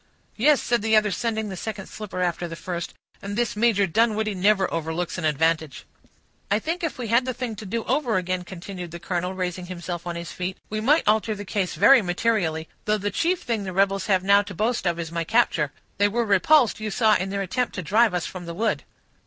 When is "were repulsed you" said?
16.07-16.89